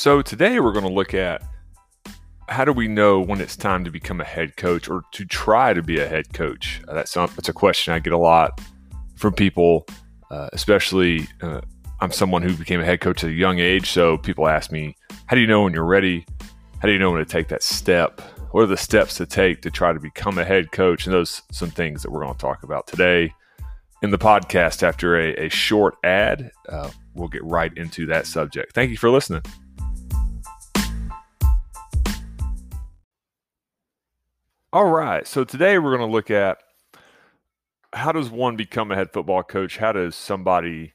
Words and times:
So 0.00 0.22
today 0.22 0.60
we're 0.60 0.72
going 0.72 0.86
to 0.86 0.90
look 0.90 1.12
at 1.12 1.42
how 2.48 2.64
do 2.64 2.72
we 2.72 2.88
know 2.88 3.20
when 3.20 3.38
it's 3.38 3.54
time 3.54 3.84
to 3.84 3.90
become 3.90 4.18
a 4.18 4.24
head 4.24 4.56
coach 4.56 4.88
or 4.88 5.02
to 5.12 5.26
try 5.26 5.74
to 5.74 5.82
be 5.82 6.00
a 6.00 6.08
head 6.08 6.32
coach? 6.32 6.80
Uh, 6.88 6.94
that's 6.94 7.12
that's 7.12 7.50
a 7.50 7.52
question 7.52 7.92
I 7.92 7.98
get 7.98 8.14
a 8.14 8.18
lot 8.18 8.62
from 9.16 9.34
people, 9.34 9.86
uh, 10.30 10.48
especially 10.54 11.28
uh, 11.42 11.60
I'm 12.00 12.12
someone 12.12 12.40
who 12.40 12.54
became 12.54 12.80
a 12.80 12.84
head 12.86 13.02
coach 13.02 13.22
at 13.24 13.28
a 13.28 13.34
young 13.34 13.58
age. 13.58 13.90
So 13.90 14.16
people 14.16 14.48
ask 14.48 14.72
me, 14.72 14.96
how 15.26 15.36
do 15.36 15.42
you 15.42 15.46
know 15.46 15.64
when 15.64 15.74
you're 15.74 15.84
ready? 15.84 16.24
How 16.78 16.86
do 16.88 16.92
you 16.92 16.98
know 16.98 17.10
when 17.10 17.18
to 17.18 17.30
take 17.30 17.48
that 17.48 17.62
step? 17.62 18.22
What 18.52 18.62
are 18.62 18.68
the 18.68 18.78
steps 18.78 19.18
to 19.18 19.26
take 19.26 19.60
to 19.60 19.70
try 19.70 19.92
to 19.92 20.00
become 20.00 20.38
a 20.38 20.46
head 20.46 20.72
coach? 20.72 21.04
And 21.04 21.12
those 21.12 21.42
some 21.52 21.70
things 21.70 22.02
that 22.02 22.10
we're 22.10 22.22
going 22.22 22.32
to 22.32 22.40
talk 22.40 22.62
about 22.62 22.86
today 22.86 23.34
in 24.02 24.10
the 24.10 24.18
podcast. 24.18 24.82
After 24.82 25.20
a, 25.20 25.34
a 25.44 25.50
short 25.50 25.98
ad, 26.04 26.52
uh, 26.70 26.88
we'll 27.12 27.28
get 27.28 27.44
right 27.44 27.76
into 27.76 28.06
that 28.06 28.26
subject. 28.26 28.72
Thank 28.72 28.92
you 28.92 28.96
for 28.96 29.10
listening. 29.10 29.42
All 34.72 34.84
right. 34.84 35.26
So 35.26 35.42
today 35.42 35.78
we're 35.78 35.96
going 35.96 36.08
to 36.08 36.14
look 36.14 36.30
at 36.30 36.58
how 37.92 38.12
does 38.12 38.30
one 38.30 38.54
become 38.54 38.92
a 38.92 38.94
head 38.94 39.12
football 39.12 39.42
coach? 39.42 39.78
How 39.78 39.90
does 39.90 40.14
somebody 40.14 40.94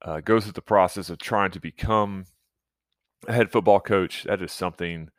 uh, 0.00 0.20
go 0.20 0.40
through 0.40 0.52
the 0.52 0.62
process 0.62 1.10
of 1.10 1.18
trying 1.18 1.50
to 1.50 1.60
become 1.60 2.24
a 3.28 3.32
head 3.34 3.52
football 3.52 3.78
coach? 3.80 4.24
That 4.24 4.40
is 4.40 4.52
something 4.52 5.10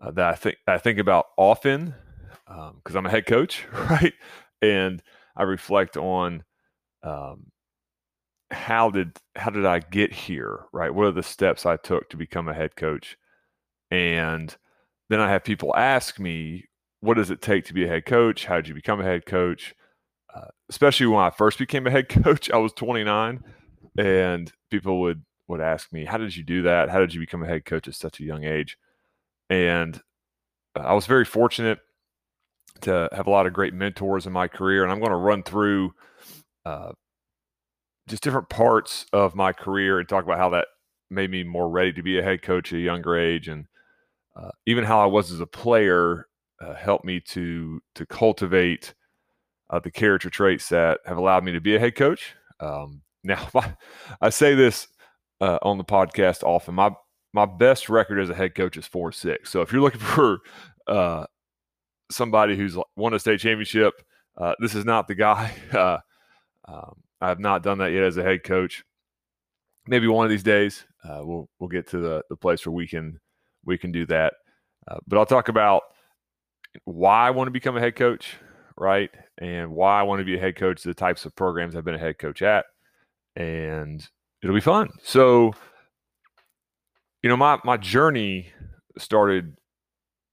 uh, 0.00 0.10
that 0.12 0.26
I 0.26 0.34
think 0.34 0.56
I 0.66 0.78
think 0.78 0.98
about 0.98 1.26
often 1.36 1.94
because 2.46 2.96
um, 2.96 2.96
I'm 2.96 3.06
a 3.06 3.10
head 3.10 3.26
coach, 3.26 3.64
right? 3.72 4.14
And 4.60 5.00
I 5.36 5.44
reflect 5.44 5.96
on 5.96 6.42
um, 7.04 7.52
how 8.50 8.90
did 8.90 9.18
how 9.36 9.50
did 9.50 9.66
I 9.66 9.78
get 9.78 10.12
here, 10.12 10.64
right? 10.72 10.92
What 10.92 11.06
are 11.06 11.12
the 11.12 11.22
steps 11.22 11.64
I 11.64 11.76
took 11.76 12.10
to 12.10 12.16
become 12.16 12.48
a 12.48 12.54
head 12.54 12.74
coach? 12.74 13.16
And 13.92 14.56
then 15.08 15.20
I 15.20 15.30
have 15.30 15.44
people 15.44 15.76
ask 15.76 16.18
me, 16.18 16.64
what 17.00 17.14
does 17.14 17.30
it 17.30 17.40
take 17.40 17.64
to 17.66 17.74
be 17.74 17.84
a 17.84 17.88
head 17.88 18.06
coach? 18.06 18.46
How 18.46 18.56
did 18.56 18.68
you 18.68 18.74
become 18.74 19.00
a 19.00 19.04
head 19.04 19.26
coach? 19.26 19.74
Uh, 20.34 20.48
especially 20.68 21.06
when 21.06 21.24
I 21.24 21.30
first 21.30 21.58
became 21.58 21.86
a 21.86 21.90
head 21.90 22.08
coach, 22.24 22.50
I 22.50 22.58
was 22.58 22.72
29, 22.72 23.42
and 23.98 24.52
people 24.70 25.00
would 25.00 25.22
would 25.48 25.60
ask 25.60 25.92
me, 25.92 26.04
"How 26.04 26.18
did 26.18 26.36
you 26.36 26.44
do 26.44 26.62
that? 26.62 26.90
How 26.90 27.00
did 27.00 27.12
you 27.12 27.20
become 27.20 27.42
a 27.42 27.46
head 27.46 27.64
coach 27.64 27.88
at 27.88 27.94
such 27.94 28.20
a 28.20 28.24
young 28.24 28.44
age?" 28.44 28.78
And 29.48 30.00
uh, 30.76 30.80
I 30.80 30.92
was 30.92 31.06
very 31.06 31.24
fortunate 31.24 31.80
to 32.82 33.08
have 33.12 33.26
a 33.26 33.30
lot 33.30 33.46
of 33.46 33.52
great 33.52 33.74
mentors 33.74 34.26
in 34.26 34.32
my 34.32 34.46
career, 34.46 34.82
and 34.82 34.92
I'm 34.92 35.00
going 35.00 35.10
to 35.10 35.16
run 35.16 35.42
through 35.42 35.92
uh, 36.64 36.92
just 38.06 38.22
different 38.22 38.48
parts 38.48 39.06
of 39.12 39.34
my 39.34 39.52
career 39.52 39.98
and 39.98 40.08
talk 40.08 40.24
about 40.24 40.38
how 40.38 40.50
that 40.50 40.68
made 41.10 41.30
me 41.30 41.42
more 41.42 41.68
ready 41.68 41.92
to 41.92 42.02
be 42.02 42.18
a 42.18 42.22
head 42.22 42.42
coach 42.42 42.72
at 42.72 42.76
a 42.76 42.82
younger 42.82 43.16
age, 43.18 43.48
and 43.48 43.66
uh, 44.36 44.50
even 44.66 44.84
how 44.84 45.00
I 45.00 45.06
was 45.06 45.32
as 45.32 45.40
a 45.40 45.46
player 45.46 46.28
uh, 46.60 46.74
helped 46.74 47.04
me 47.04 47.20
to 47.20 47.80
to 47.94 48.06
cultivate 48.06 48.94
uh, 49.70 49.78
the 49.78 49.90
character 49.90 50.28
traits 50.28 50.68
that 50.68 51.00
have 51.06 51.16
allowed 51.16 51.44
me 51.44 51.52
to 51.52 51.60
be 51.60 51.74
a 51.76 51.78
head 51.78 51.94
coach. 51.94 52.34
Um, 52.58 53.02
now, 53.24 53.48
I 54.20 54.30
say 54.30 54.54
this 54.54 54.88
uh, 55.40 55.58
on 55.62 55.78
the 55.78 55.84
podcast 55.84 56.42
often. 56.42 56.74
My 56.74 56.90
my 57.32 57.46
best 57.46 57.88
record 57.88 58.18
as 58.18 58.30
a 58.30 58.34
head 58.34 58.54
coach 58.54 58.76
is 58.76 58.86
four 58.86 59.12
six. 59.12 59.50
So 59.50 59.62
if 59.62 59.72
you're 59.72 59.82
looking 59.82 60.00
for 60.00 60.40
uh, 60.86 61.26
somebody 62.10 62.56
who's 62.56 62.76
won 62.96 63.14
a 63.14 63.18
state 63.18 63.40
championship, 63.40 63.94
uh, 64.36 64.54
this 64.58 64.74
is 64.74 64.84
not 64.84 65.08
the 65.08 65.14
guy. 65.14 65.54
Uh, 65.72 65.98
um, 66.68 67.02
I 67.20 67.28
have 67.28 67.40
not 67.40 67.62
done 67.62 67.78
that 67.78 67.92
yet 67.92 68.04
as 68.04 68.16
a 68.16 68.22
head 68.22 68.44
coach. 68.44 68.84
Maybe 69.86 70.06
one 70.06 70.24
of 70.24 70.30
these 70.30 70.42
days 70.42 70.84
we'll 71.04 71.48
we'll 71.58 71.68
get 71.68 71.88
to 71.88 71.98
the 71.98 72.22
the 72.28 72.36
place 72.36 72.64
where 72.64 72.72
we 72.72 72.86
can 72.86 73.18
we 73.64 73.76
can 73.76 73.90
do 73.90 74.06
that. 74.06 74.34
but 75.06 75.18
I'll 75.18 75.26
talk 75.26 75.48
about 75.48 75.82
why 76.84 77.26
I 77.26 77.30
want 77.30 77.48
to 77.48 77.52
become 77.52 77.76
a 77.76 77.80
head 77.80 77.96
coach, 77.96 78.36
right? 78.76 79.10
And 79.38 79.72
why 79.72 79.98
I 80.00 80.02
want 80.02 80.20
to 80.20 80.24
be 80.24 80.36
a 80.36 80.40
head 80.40 80.56
coach, 80.56 80.82
the 80.82 80.94
types 80.94 81.24
of 81.24 81.34
programs 81.34 81.74
I've 81.74 81.84
been 81.84 81.94
a 81.94 81.98
head 81.98 82.18
coach 82.18 82.42
at. 82.42 82.66
And 83.36 84.06
it'll 84.42 84.54
be 84.54 84.60
fun. 84.60 84.90
So, 85.02 85.52
you 87.22 87.28
know, 87.28 87.36
my 87.36 87.58
my 87.64 87.76
journey 87.76 88.52
started 88.98 89.56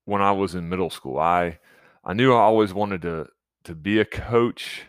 when 0.04 0.22
I 0.22 0.32
was 0.32 0.54
in 0.54 0.68
middle 0.68 0.90
school. 0.90 1.18
I 1.18 1.58
I 2.04 2.14
knew 2.14 2.32
I 2.32 2.40
always 2.40 2.74
wanted 2.74 3.02
to 3.02 3.26
to 3.64 3.74
be 3.74 4.00
a 4.00 4.04
coach. 4.04 4.82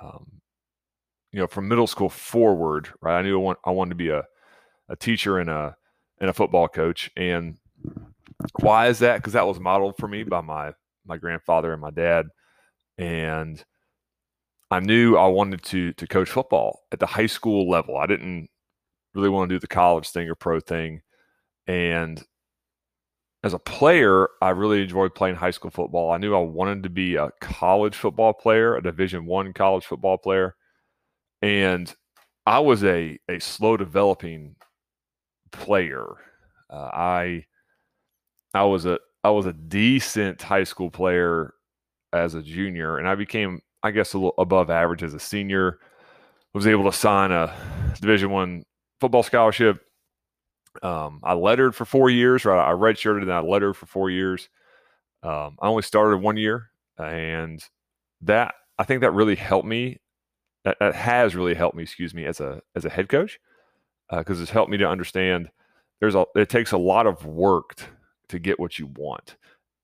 Um, 0.00 0.40
you 1.32 1.38
know, 1.38 1.46
from 1.46 1.68
middle 1.68 1.86
school 1.86 2.08
forward, 2.08 2.88
right? 3.00 3.18
I 3.18 3.22
knew 3.22 3.38
I, 3.38 3.42
want, 3.42 3.58
I 3.64 3.70
wanted 3.70 3.90
to 3.90 3.94
be 3.96 4.08
a, 4.08 4.24
a 4.88 4.96
teacher 4.96 5.38
and 5.38 5.48
a 5.48 5.76
and 6.20 6.28
a 6.28 6.34
football 6.34 6.68
coach. 6.68 7.10
And 7.16 7.58
why 8.60 8.88
is 8.88 8.98
that? 9.00 9.16
Because 9.16 9.34
that 9.34 9.46
was 9.46 9.60
modeled 9.60 9.96
for 9.96 10.08
me 10.08 10.22
by 10.22 10.40
my 10.40 10.72
my 11.10 11.18
grandfather 11.18 11.72
and 11.72 11.82
my 11.82 11.90
dad, 11.90 12.26
and 12.98 13.62
I 14.70 14.80
knew 14.80 15.16
I 15.16 15.26
wanted 15.26 15.62
to 15.64 15.92
to 15.94 16.06
coach 16.06 16.30
football 16.30 16.82
at 16.92 17.00
the 17.00 17.06
high 17.06 17.26
school 17.26 17.68
level. 17.68 17.96
I 17.98 18.06
didn't 18.06 18.48
really 19.14 19.28
want 19.28 19.50
to 19.50 19.56
do 19.56 19.60
the 19.60 19.66
college 19.66 20.08
thing 20.10 20.28
or 20.30 20.34
pro 20.36 20.60
thing, 20.60 21.02
and 21.66 22.22
as 23.42 23.54
a 23.54 23.58
player, 23.58 24.28
I 24.42 24.50
really 24.50 24.82
enjoyed 24.82 25.14
playing 25.14 25.36
high 25.36 25.50
school 25.50 25.70
football. 25.70 26.12
I 26.12 26.18
knew 26.18 26.34
I 26.34 26.40
wanted 26.40 26.82
to 26.82 26.90
be 26.90 27.16
a 27.16 27.30
college 27.40 27.96
football 27.96 28.34
player, 28.34 28.76
a 28.76 28.82
Division 28.82 29.24
One 29.26 29.52
college 29.54 29.86
football 29.86 30.18
player, 30.18 30.54
and 31.42 31.92
I 32.46 32.60
was 32.60 32.84
a 32.84 33.18
a 33.28 33.38
slow 33.40 33.76
developing 33.76 34.56
player. 35.52 36.06
Uh, 36.70 36.90
I 36.92 37.46
I 38.54 38.64
was 38.64 38.86
a 38.86 38.98
I 39.22 39.30
was 39.30 39.46
a 39.46 39.52
decent 39.52 40.40
high 40.40 40.64
school 40.64 40.90
player 40.90 41.54
as 42.12 42.34
a 42.34 42.42
junior, 42.42 42.98
and 42.98 43.08
I 43.08 43.14
became, 43.14 43.60
I 43.82 43.90
guess, 43.90 44.14
a 44.14 44.18
little 44.18 44.34
above 44.38 44.70
average 44.70 45.02
as 45.02 45.14
a 45.14 45.20
senior. 45.20 45.78
Was 46.52 46.66
able 46.66 46.90
to 46.90 46.96
sign 46.96 47.30
a 47.30 47.54
Division 48.00 48.30
One 48.30 48.64
football 49.00 49.22
scholarship. 49.22 49.80
Um, 50.82 51.20
I 51.22 51.34
lettered 51.34 51.76
for 51.76 51.84
four 51.84 52.10
years. 52.10 52.44
Right, 52.44 52.68
I 52.68 52.72
redshirted 52.72 53.22
and 53.22 53.32
I 53.32 53.40
lettered 53.40 53.76
for 53.76 53.86
four 53.86 54.10
years. 54.10 54.48
Um, 55.22 55.58
I 55.60 55.68
only 55.68 55.82
started 55.82 56.16
one 56.16 56.36
year, 56.36 56.70
and 56.98 57.62
that 58.22 58.54
I 58.78 58.84
think 58.84 59.02
that 59.02 59.12
really 59.12 59.36
helped 59.36 59.68
me. 59.68 60.00
That, 60.64 60.78
that 60.80 60.94
has 60.94 61.36
really 61.36 61.54
helped 61.54 61.76
me, 61.76 61.84
excuse 61.84 62.14
me, 62.14 62.24
as 62.26 62.40
a 62.40 62.60
as 62.74 62.84
a 62.84 62.90
head 62.90 63.08
coach, 63.08 63.38
because 64.10 64.40
uh, 64.40 64.42
it's 64.42 64.50
helped 64.50 64.72
me 64.72 64.78
to 64.78 64.88
understand 64.88 65.50
there's 66.00 66.16
a 66.16 66.24
it 66.34 66.48
takes 66.48 66.72
a 66.72 66.78
lot 66.78 67.06
of 67.06 67.24
work 67.26 67.76
to 67.76 67.84
get 68.38 68.60
what 68.60 68.78
you 68.78 68.86
want. 68.86 69.36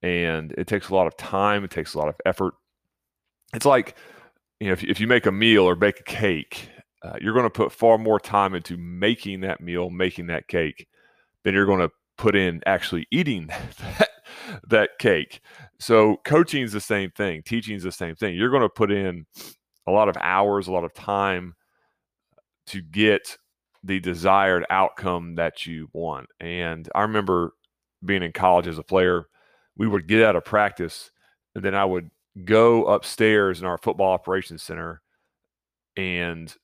And 0.02 0.52
it 0.52 0.66
takes 0.66 0.88
a 0.88 0.94
lot 0.94 1.06
of 1.06 1.16
time, 1.16 1.64
it 1.64 1.70
takes 1.70 1.94
a 1.94 1.98
lot 1.98 2.08
of 2.08 2.14
effort. 2.24 2.54
It's 3.54 3.66
like, 3.66 3.96
you 4.60 4.68
know, 4.68 4.72
if, 4.72 4.84
if 4.84 5.00
you 5.00 5.06
make 5.06 5.26
a 5.26 5.32
meal 5.32 5.64
or 5.64 5.74
bake 5.74 6.00
a 6.00 6.04
cake, 6.04 6.68
uh, 7.02 7.14
you're 7.20 7.34
going 7.34 7.44
to 7.44 7.50
put 7.50 7.72
far 7.72 7.98
more 7.98 8.18
time 8.18 8.54
into 8.54 8.76
making 8.76 9.40
that 9.40 9.60
meal, 9.60 9.90
making 9.90 10.26
that 10.26 10.48
cake, 10.48 10.86
than 11.44 11.54
you're 11.54 11.66
going 11.66 11.80
to 11.80 11.90
put 12.16 12.34
in 12.34 12.60
actually 12.66 13.06
eating 13.10 13.46
that, 13.78 14.10
that 14.68 14.90
cake. 14.98 15.40
So 15.78 16.16
coaching 16.24 16.62
is 16.62 16.72
the 16.72 16.80
same 16.80 17.10
thing, 17.10 17.42
teaching 17.42 17.76
is 17.76 17.82
the 17.82 17.92
same 17.92 18.16
thing. 18.16 18.34
You're 18.34 18.50
going 18.50 18.62
to 18.62 18.68
put 18.68 18.90
in 18.90 19.26
a 19.86 19.92
lot 19.92 20.08
of 20.08 20.16
hours, 20.20 20.66
a 20.66 20.72
lot 20.72 20.84
of 20.84 20.94
time 20.94 21.54
to 22.68 22.82
get 22.82 23.38
the 23.84 24.00
desired 24.00 24.64
outcome 24.68 25.36
that 25.36 25.66
you 25.66 25.88
want. 25.92 26.26
And 26.40 26.88
I 26.94 27.02
remember 27.02 27.52
being 28.04 28.22
in 28.22 28.32
college 28.32 28.66
as 28.66 28.78
a 28.78 28.82
player, 28.82 29.26
we 29.76 29.86
would 29.86 30.06
get 30.06 30.22
out 30.22 30.36
of 30.36 30.44
practice 30.44 31.10
and 31.54 31.64
then 31.64 31.74
I 31.74 31.84
would 31.84 32.10
go 32.44 32.84
upstairs 32.84 33.60
in 33.60 33.66
our 33.66 33.78
football 33.78 34.12
operations 34.12 34.62
center 34.62 35.00
and 35.96 36.54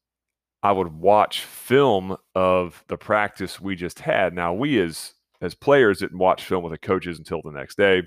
I 0.63 0.73
would 0.73 0.93
watch 0.93 1.41
film 1.41 2.17
of 2.35 2.85
the 2.89 2.97
practice 2.97 3.61
we 3.61 3.75
just 3.75 3.99
had. 3.99 4.35
Now 4.35 4.53
we 4.53 4.79
as 4.81 5.15
as 5.41 5.55
players 5.55 5.99
didn't 5.99 6.19
watch 6.19 6.45
film 6.45 6.63
with 6.63 6.73
the 6.73 6.79
coaches 6.79 7.19
until 7.19 7.43
the 7.43 7.51
next 7.51 7.77
day, 7.77 8.03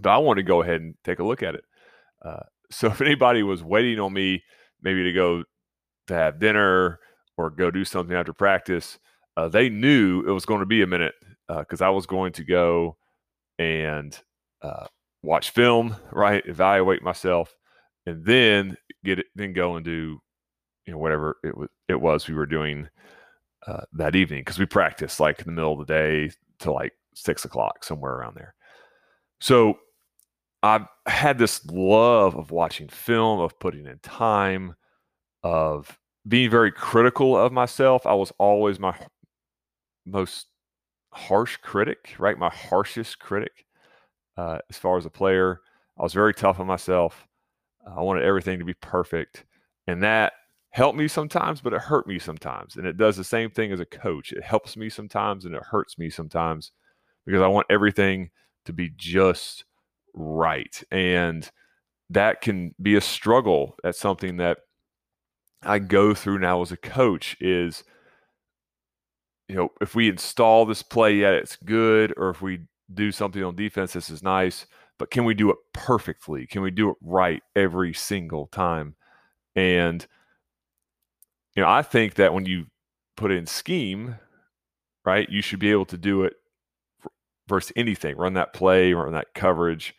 but 0.00 0.10
I 0.10 0.18
wanted 0.18 0.42
to 0.42 0.48
go 0.48 0.62
ahead 0.62 0.80
and 0.80 0.94
take 1.04 1.18
a 1.18 1.24
look 1.24 1.42
at 1.42 1.54
it. 1.54 1.64
Uh, 2.24 2.40
so 2.70 2.86
if 2.86 3.00
anybody 3.02 3.42
was 3.42 3.62
waiting 3.62 4.00
on 4.00 4.12
me, 4.12 4.42
maybe 4.80 5.02
to 5.02 5.12
go 5.12 5.44
to 6.06 6.14
have 6.14 6.38
dinner 6.38 7.00
or 7.36 7.50
go 7.50 7.70
do 7.70 7.84
something 7.84 8.16
after 8.16 8.32
practice, 8.32 8.98
uh, 9.36 9.48
they 9.48 9.68
knew 9.68 10.22
it 10.26 10.32
was 10.32 10.46
going 10.46 10.60
to 10.60 10.66
be 10.66 10.82
a 10.82 10.86
minute 10.86 11.14
because 11.60 11.80
uh, 11.80 11.86
I 11.86 11.90
was 11.90 12.06
going 12.06 12.32
to 12.32 12.44
go 12.44 12.96
and 13.58 14.18
uh, 14.62 14.86
watch 15.22 15.50
film, 15.50 15.96
right? 16.10 16.44
Evaluate 16.46 17.02
myself, 17.02 17.54
and 18.06 18.24
then 18.24 18.76
get 19.04 19.18
it, 19.18 19.26
then 19.34 19.52
go 19.52 19.76
and 19.76 19.84
do, 19.84 20.20
you 20.86 20.92
know, 20.92 20.98
whatever 20.98 21.36
it 21.44 21.56
was 21.56 21.68
it 21.88 22.00
was 22.00 22.28
we 22.28 22.34
were 22.34 22.46
doing 22.46 22.88
uh, 23.66 23.82
that 23.92 24.16
evening 24.16 24.40
because 24.40 24.58
we 24.58 24.66
practiced 24.66 25.20
like 25.20 25.38
in 25.38 25.46
the 25.46 25.52
middle 25.52 25.72
of 25.72 25.86
the 25.86 25.92
day 25.92 26.30
to 26.60 26.72
like 26.72 26.92
six 27.14 27.44
o'clock 27.44 27.84
somewhere 27.84 28.12
around 28.12 28.34
there. 28.34 28.54
So 29.40 29.78
I've 30.62 30.86
had 31.06 31.38
this 31.38 31.64
love 31.66 32.36
of 32.36 32.50
watching 32.50 32.88
film, 32.88 33.40
of 33.40 33.58
putting 33.58 33.86
in 33.86 33.98
time, 33.98 34.74
of 35.42 35.98
being 36.26 36.50
very 36.50 36.70
critical 36.70 37.36
of 37.36 37.52
myself. 37.52 38.06
I 38.06 38.14
was 38.14 38.32
always 38.38 38.78
my 38.78 38.96
most 40.06 40.46
harsh 41.12 41.58
critic, 41.58 42.14
right? 42.18 42.38
My 42.38 42.50
harshest 42.50 43.18
critic 43.18 43.66
uh, 44.36 44.58
as 44.70 44.78
far 44.78 44.96
as 44.96 45.06
a 45.06 45.10
player. 45.10 45.60
I 45.98 46.02
was 46.02 46.14
very 46.14 46.34
tough 46.34 46.58
on 46.60 46.66
myself. 46.66 47.26
I 47.86 48.00
wanted 48.00 48.24
everything 48.24 48.58
to 48.58 48.64
be 48.64 48.74
perfect. 48.74 49.44
And 49.86 50.02
that 50.02 50.32
helped 50.70 50.96
me 50.96 51.08
sometimes, 51.08 51.60
but 51.60 51.72
it 51.72 51.82
hurt 51.82 52.06
me 52.06 52.18
sometimes. 52.18 52.76
And 52.76 52.86
it 52.86 52.96
does 52.96 53.16
the 53.16 53.24
same 53.24 53.50
thing 53.50 53.72
as 53.72 53.80
a 53.80 53.84
coach. 53.86 54.32
It 54.32 54.42
helps 54.42 54.76
me 54.76 54.88
sometimes 54.88 55.44
and 55.44 55.54
it 55.54 55.62
hurts 55.62 55.98
me 55.98 56.08
sometimes 56.08 56.72
because 57.26 57.42
I 57.42 57.48
want 57.48 57.66
everything 57.68 58.30
to 58.64 58.72
be 58.72 58.90
just 58.96 59.64
right. 60.14 60.82
And 60.90 61.50
that 62.10 62.40
can 62.40 62.74
be 62.80 62.94
a 62.94 63.00
struggle. 63.00 63.76
That's 63.82 63.98
something 63.98 64.38
that 64.38 64.58
I 65.62 65.78
go 65.78 66.14
through 66.14 66.38
now 66.38 66.62
as 66.62 66.72
a 66.72 66.76
coach 66.76 67.36
is 67.40 67.84
you 69.52 69.58
know, 69.58 69.68
if 69.82 69.94
we 69.94 70.08
install 70.08 70.64
this 70.64 70.82
play 70.82 71.16
yet 71.16 71.34
it's 71.34 71.56
good, 71.56 72.14
or 72.16 72.30
if 72.30 72.40
we 72.40 72.60
do 72.94 73.12
something 73.12 73.44
on 73.44 73.54
defense, 73.54 73.92
this 73.92 74.08
is 74.08 74.22
nice, 74.22 74.64
but 74.98 75.10
can 75.10 75.26
we 75.26 75.34
do 75.34 75.50
it 75.50 75.58
perfectly? 75.74 76.46
Can 76.46 76.62
we 76.62 76.70
do 76.70 76.88
it 76.88 76.96
right 77.02 77.42
every 77.54 77.92
single 77.92 78.46
time? 78.46 78.94
And 79.54 80.06
you 81.54 81.62
know, 81.62 81.68
I 81.68 81.82
think 81.82 82.14
that 82.14 82.32
when 82.32 82.46
you 82.46 82.64
put 83.18 83.30
in 83.30 83.44
scheme, 83.44 84.16
right, 85.04 85.28
you 85.28 85.42
should 85.42 85.58
be 85.58 85.70
able 85.70 85.84
to 85.86 85.98
do 85.98 86.22
it 86.22 86.32
versus 87.46 87.72
anything, 87.76 88.16
run 88.16 88.32
that 88.32 88.54
play, 88.54 88.94
run 88.94 89.12
that 89.12 89.34
coverage. 89.34 89.94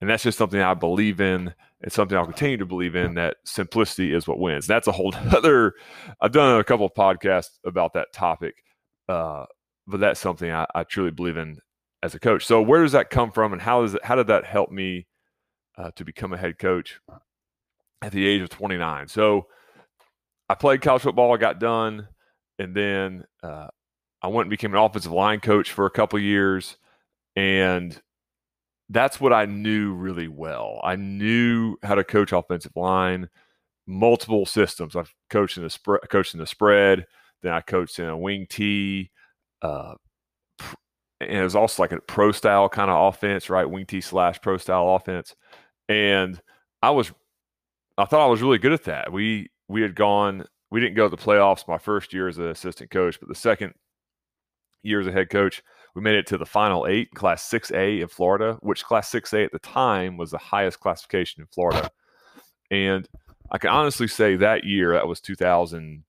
And 0.00 0.08
that's 0.08 0.22
just 0.22 0.38
something 0.38 0.60
I 0.60 0.72
believe 0.72 1.20
in. 1.20 1.52
It's 1.82 1.94
something 1.94 2.16
I'll 2.16 2.24
continue 2.24 2.56
to 2.56 2.64
believe 2.64 2.96
in 2.96 3.12
that 3.14 3.36
simplicity 3.44 4.14
is 4.14 4.26
what 4.26 4.38
wins. 4.38 4.66
That's 4.66 4.88
a 4.88 4.92
whole 4.92 5.14
other, 5.36 5.74
I've 6.22 6.32
done 6.32 6.58
a 6.58 6.64
couple 6.64 6.86
of 6.86 6.94
podcasts 6.94 7.58
about 7.62 7.92
that 7.92 8.14
topic. 8.14 8.62
Uh, 9.08 9.44
but 9.86 10.00
that's 10.00 10.20
something 10.20 10.50
I, 10.50 10.66
I, 10.74 10.84
truly 10.84 11.12
believe 11.12 11.36
in 11.36 11.58
as 12.02 12.14
a 12.14 12.18
coach. 12.18 12.44
So 12.44 12.60
where 12.60 12.82
does 12.82 12.92
that 12.92 13.10
come 13.10 13.30
from 13.30 13.52
and 13.52 13.62
how 13.62 13.82
does 13.82 13.94
it, 13.94 14.04
how 14.04 14.16
did 14.16 14.26
that 14.26 14.44
help 14.44 14.70
me 14.70 15.06
uh, 15.78 15.90
to 15.96 16.04
become 16.04 16.32
a 16.32 16.36
head 16.36 16.58
coach 16.58 16.98
at 18.02 18.12
the 18.12 18.26
age 18.26 18.42
of 18.42 18.48
29? 18.48 19.08
So 19.08 19.46
I 20.48 20.54
played 20.54 20.82
college 20.82 21.02
football, 21.02 21.32
I 21.32 21.36
got 21.36 21.60
done, 21.60 22.08
and 22.58 22.74
then 22.74 23.24
uh, 23.42 23.68
I 24.22 24.28
went 24.28 24.46
and 24.46 24.50
became 24.50 24.74
an 24.74 24.80
offensive 24.80 25.12
line 25.12 25.40
coach 25.40 25.72
for 25.72 25.86
a 25.86 25.90
couple 25.90 26.18
years, 26.18 26.76
and 27.34 28.00
that's 28.88 29.20
what 29.20 29.32
I 29.32 29.46
knew 29.46 29.92
really 29.94 30.28
well. 30.28 30.80
I 30.84 30.96
knew 30.96 31.76
how 31.82 31.96
to 31.96 32.04
coach 32.04 32.32
offensive 32.32 32.76
line, 32.76 33.28
multiple 33.86 34.46
systems. 34.46 34.94
I've 34.94 35.12
coached 35.30 35.56
in 35.56 35.64
the 35.64 35.70
spread, 35.70 36.00
coached 36.10 36.34
in 36.34 36.40
the 36.40 36.46
spread, 36.46 37.06
then 37.42 37.52
I 37.52 37.60
coached 37.60 37.98
in 37.98 38.06
a 38.06 38.16
wing 38.16 38.46
T, 38.48 39.10
uh, 39.62 39.94
and 41.20 41.38
it 41.38 41.42
was 41.42 41.56
also 41.56 41.82
like 41.82 41.92
a 41.92 42.00
pro 42.00 42.32
style 42.32 42.68
kind 42.68 42.90
of 42.90 43.14
offense, 43.14 43.48
right? 43.50 43.68
Wing 43.68 43.86
T 43.86 44.00
slash 44.00 44.40
pro 44.40 44.56
style 44.56 44.94
offense, 44.94 45.34
and 45.88 46.40
I 46.82 46.90
was, 46.90 47.12
I 47.98 48.04
thought 48.04 48.24
I 48.24 48.30
was 48.30 48.42
really 48.42 48.58
good 48.58 48.72
at 48.72 48.84
that. 48.84 49.12
We 49.12 49.50
we 49.68 49.82
had 49.82 49.94
gone, 49.94 50.44
we 50.70 50.80
didn't 50.80 50.96
go 50.96 51.08
to 51.08 51.16
the 51.16 51.22
playoffs 51.22 51.68
my 51.68 51.78
first 51.78 52.12
year 52.12 52.28
as 52.28 52.38
an 52.38 52.48
assistant 52.48 52.90
coach, 52.90 53.18
but 53.18 53.28
the 53.28 53.34
second 53.34 53.74
year 54.82 55.00
as 55.00 55.06
a 55.06 55.12
head 55.12 55.30
coach, 55.30 55.62
we 55.94 56.02
made 56.02 56.14
it 56.14 56.26
to 56.28 56.38
the 56.38 56.46
final 56.46 56.86
eight, 56.86 57.10
class 57.12 57.48
6A 57.50 58.00
in 58.02 58.08
Florida, 58.08 58.58
which 58.60 58.84
class 58.84 59.10
6A 59.10 59.46
at 59.46 59.52
the 59.52 59.58
time 59.58 60.16
was 60.16 60.30
the 60.30 60.38
highest 60.38 60.80
classification 60.80 61.42
in 61.42 61.48
Florida. 61.48 61.90
And 62.70 63.08
I 63.50 63.58
can 63.58 63.70
honestly 63.70 64.08
say 64.08 64.36
that 64.36 64.64
year, 64.64 64.92
that 64.92 65.08
was 65.08 65.20
2000, 65.20 66.04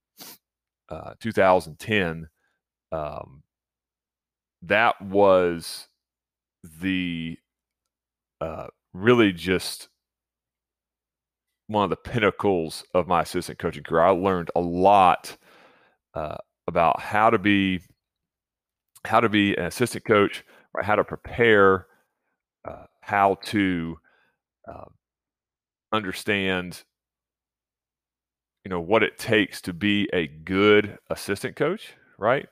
uh, 0.89 1.13
2010, 1.19 2.30
um, 2.92 3.44
that 4.62 5.01
was 5.01 5.88
the 6.81 7.38
uh, 8.42 8.68
really 8.94 9.34
just 9.34 9.89
one 11.68 11.84
of 11.84 11.89
the 11.89 11.95
pinnacles 11.95 12.84
of 12.94 13.07
my 13.07 13.22
assistant 13.22 13.60
coaching 13.60 13.84
career. 13.84 14.04
I 14.04 14.10
learned 14.10 14.51
a 14.56 14.62
lot 14.62 15.36
uh, 16.13 16.38
about 16.68 17.00
how 17.01 17.30
to 17.30 17.38
be 17.38 17.81
how 19.06 19.19
to 19.19 19.30
be 19.30 19.56
an 19.56 19.66
assistant 19.66 20.06
coach, 20.06 20.44
right? 20.74 20.86
How 20.86 20.95
to 20.95 21.04
prepare, 21.04 21.88
uh, 22.68 22.86
how 23.01 23.36
to 23.45 23.98
uh, 24.68 24.86
understand, 25.94 26.84
you 28.68 28.69
know, 28.69 28.81
what 28.81 29.02
it 29.02 29.18
takes 29.18 29.62
to 29.62 29.72
be 29.72 30.10
a 30.12 30.28
good 30.28 30.98
assistant 31.10 31.56
coach, 31.56 31.94
right? 32.18 32.50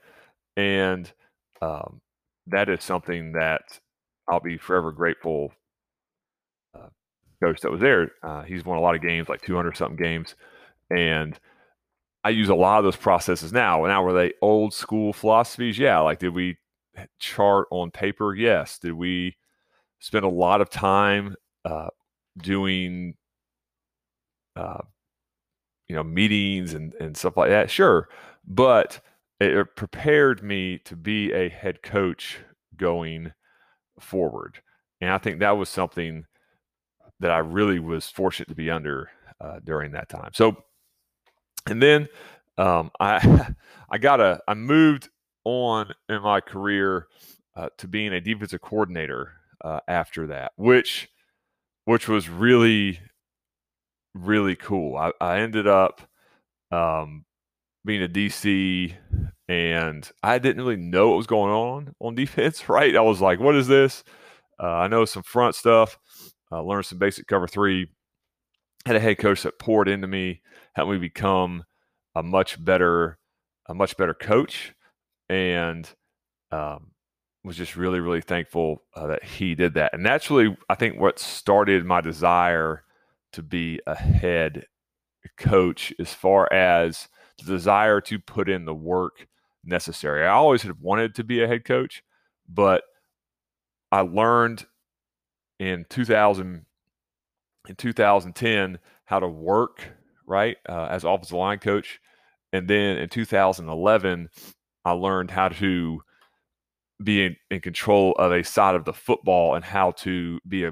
And 0.56 1.12
um, 1.62 2.00
that 2.48 2.70
is 2.70 2.86
something 2.86 3.34
that 3.34 3.82
I'll 4.30 4.40
be 4.40 4.58
forever 4.58 4.94
grateful 4.94 5.52
coach 7.44 7.60
that 7.60 7.70
was 7.70 7.82
there. 7.82 8.14
Uh, 8.24 8.44
he's 8.44 8.64
won 8.64 8.78
a 8.78 8.82
lot 8.82 8.96
of 8.96 9.02
games, 9.02 9.28
like 9.28 9.42
200 9.42 9.76
something 9.76 9.98
games. 9.98 10.36
And 10.90 11.38
I 12.24 12.30
use 12.30 12.48
a 12.48 12.56
lot 12.56 12.78
of 12.78 12.86
those 12.86 12.96
processes 12.96 13.52
now. 13.52 13.84
Now, 13.84 14.02
were 14.02 14.14
they 14.14 14.32
old 14.42 14.74
school 14.74 15.12
philosophies? 15.12 15.78
Yeah. 15.78 16.00
Like, 16.00 16.20
did 16.20 16.34
we 16.34 16.56
chart 17.20 17.68
on 17.72 17.92
paper? 17.92 18.34
Yes. 18.34 18.80
Did 18.80 18.94
we 18.94 19.36
spend 20.00 20.24
a 20.24 20.30
lot 20.30 20.62
of 20.62 20.70
time 20.70 21.36
uh, 21.66 21.90
doing, 22.38 23.16
uh, 24.56 24.80
you 25.88 25.96
know, 25.96 26.04
meetings 26.04 26.74
and, 26.74 26.94
and 26.96 27.16
stuff 27.16 27.38
like 27.38 27.50
that? 27.50 27.70
Sure. 27.70 28.08
But 28.48 29.02
it 29.40 29.76
prepared 29.76 30.44
me 30.44 30.80
to 30.86 30.96
be 30.96 31.32
a 31.34 31.50
head 31.50 31.82
coach 31.84 32.38
going 32.78 33.34
forward. 34.00 34.62
And 35.02 35.12
I 35.12 35.18
think 35.18 35.40
that 35.40 35.58
was 35.58 35.70
something 35.70 36.26
that 37.20 37.32
I 37.32 37.40
really 37.40 37.80
was 37.80 38.10
fortunate 38.10 38.50
to 38.50 38.56
be 38.56 38.70
under 38.70 39.10
uh, 39.42 39.60
during 39.64 39.92
that 39.92 40.10
time. 40.10 40.32
So, 40.34 40.56
and 41.68 41.82
then 41.82 42.08
um, 42.58 42.92
I 43.00 43.48
I 43.90 43.98
got 43.98 44.22
a 44.22 44.42
I 44.48 44.54
moved 44.54 45.10
on 45.44 45.94
in 46.10 46.22
my 46.22 46.42
career 46.42 47.08
uh, 47.56 47.70
to 47.78 47.88
being 47.88 48.14
a 48.14 48.22
defensive 48.22 48.62
coordinator 48.62 49.34
uh, 49.64 49.80
after 49.88 50.28
that, 50.28 50.54
which 50.56 51.10
which 51.86 52.08
was 52.08 52.30
really 52.30 53.00
really 54.16 54.56
cool. 54.56 54.98
I, 54.98 55.12
I 55.22 55.40
ended 55.40 55.68
up 55.68 56.02
um, 56.72 57.25
being 57.86 58.04
a 58.04 58.08
DC 58.08 58.96
and 59.48 60.10
I 60.24 60.39
didn't 60.39 60.63
really 60.63 60.82
know 60.82 61.10
what 61.10 61.18
was 61.18 61.28
going 61.28 61.51
on 61.51 61.94
on 62.00 62.16
defense. 62.16 62.68
Right, 62.70 62.96
I 62.96 63.01
was 63.01 63.22
like, 63.22 63.39
"What 63.39 63.56
is 63.56 63.68
this?" 63.68 64.04
Uh, 64.62 64.68
I 64.68 64.88
know 64.88 65.06
some 65.06 65.24
front 65.24 65.56
stuff, 65.56 66.00
uh, 66.51 66.62
learned 66.63 66.86
some 66.86 66.98
basic 66.98 67.28
cover 67.28 67.48
three. 67.48 67.89
Had 68.86 68.96
a 68.96 69.00
head 69.00 69.18
coach 69.18 69.44
that 69.44 69.60
poured 69.60 69.88
into 69.88 70.08
me, 70.08 70.42
helped 70.74 70.92
me 70.92 70.98
become 71.00 71.63
a 72.16 72.24
much 72.24 72.63
better, 72.63 73.18
a 73.68 73.74
much 73.74 73.98
better 73.98 74.13
coach, 74.13 74.74
and 75.28 75.89
um, 76.51 76.92
was 77.44 77.58
just 77.58 77.75
really, 77.75 78.00
really 78.00 78.22
thankful 78.22 78.84
uh, 78.96 79.08
that 79.08 79.24
he 79.24 79.56
did 79.56 79.74
that. 79.75 79.94
And 79.94 80.06
that's 80.06 80.30
really, 80.30 80.56
I 80.70 80.75
think, 80.75 81.00
what 81.00 81.20
started 81.20 81.84
my 81.86 82.01
desire 82.01 82.84
to 83.36 83.44
be 83.44 83.80
a 83.88 83.96
head 83.96 84.65
coach, 85.38 85.94
as 86.00 86.13
far 86.13 86.51
as 86.51 87.08
the 87.38 87.46
desire 87.46 88.01
to 88.01 88.20
put 88.20 88.50
in 88.50 88.65
the 88.65 88.75
work 88.75 89.27
necessary. 89.63 90.25
I 90.25 90.32
always 90.32 90.62
had 90.62 90.80
wanted 90.80 91.15
to 91.15 91.24
be 91.24 91.42
a 91.42 91.48
head 91.48 91.65
coach, 91.65 92.04
but 92.48 92.84
I 93.92 94.01
learned 94.01 94.65
in 95.60 95.86
2000 95.89 96.65
in 97.68 97.75
2010 97.75 98.80
how 99.06 99.20
to 99.20 99.27
work 99.27 99.84
right 100.27 100.58
uh, 100.68 100.88
as 100.89 101.04
offensive 101.04 101.38
line 101.38 101.60
coach 101.60 102.00
and 102.51 102.68
then 102.68 102.98
in 102.98 103.08
2011 103.08 104.30
i 104.84 104.92
learned 104.92 105.32
how 105.32 105.48
to 105.48 106.01
be 107.01 107.25
in, 107.25 107.36
in, 107.50 107.62
control 107.62 108.12
of 108.20 108.32
a 108.32 108.44
side 108.44 108.75
of 108.75 108.86
the 108.86 108.94
football 108.94 109.56
and 109.56 109.63
how 109.63 109.92
to 109.92 110.39
be 110.48 110.65
a 110.65 110.72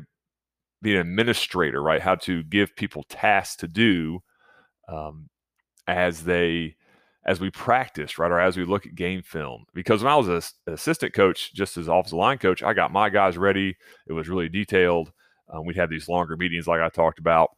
be 0.84 0.94
an 0.94 1.02
administrator 1.02 1.82
right 1.82 2.02
how 2.02 2.16
to 2.16 2.44
give 2.44 2.76
people 2.76 3.04
tasks 3.04 3.56
to 3.58 3.68
do 3.68 4.20
um, 4.88 5.30
as 5.88 6.24
they 6.24 6.76
as 7.26 7.40
we 7.40 7.50
practice, 7.50 8.20
right, 8.20 8.32
or 8.32 8.40
as 8.40 8.58
we 8.58 8.66
look 8.66 8.86
at 8.86 8.96
game 8.96 9.22
film. 9.22 9.64
Because 9.74 10.04
when 10.04 10.12
I 10.12 10.18
was 10.18 10.28
an 10.28 10.74
assistant 10.74 11.14
coach, 11.14 11.54
just 11.54 11.78
as 11.78 11.88
offensive 11.88 12.18
line 12.18 12.38
coach, 12.38 12.62
I 12.62 12.74
got 12.74 12.92
my 12.92 13.10
guys 13.10 13.38
ready. 13.38 13.78
It 14.08 14.14
was 14.14 14.28
really 14.28 14.50
detailed. 14.50 15.12
Um, 15.50 15.66
we'd 15.66 15.78
have 15.78 15.90
these 15.90 16.10
longer 16.10 16.36
meetings, 16.36 16.68
like 16.68 16.82
I 16.82 16.90
talked 16.90 17.20
about. 17.20 17.52